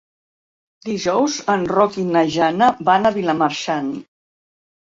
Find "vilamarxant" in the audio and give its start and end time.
3.19-3.93